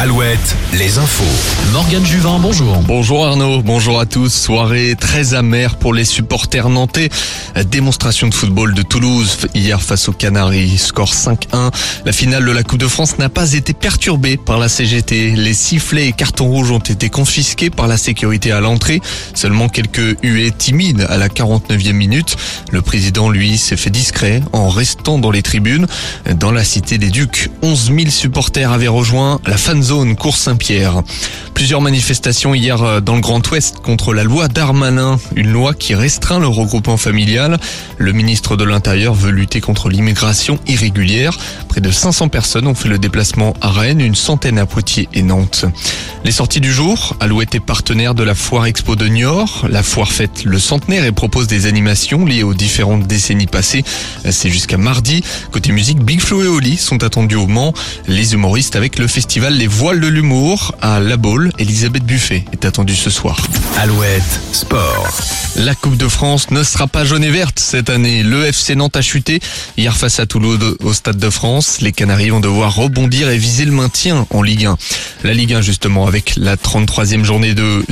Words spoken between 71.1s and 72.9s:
de France. Les Canaries vont devoir